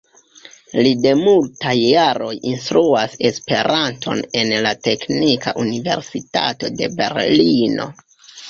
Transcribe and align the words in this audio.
Li 0.85 0.93
de 1.01 1.11
multaj 1.19 1.75
jaroj 1.81 2.31
instruas 2.53 3.13
Esperanton 3.31 4.23
en 4.41 4.51
la 4.67 4.73
Teknika 4.89 5.55
Universitato 5.67 6.73
de 6.81 6.89
Berlino. 6.99 7.91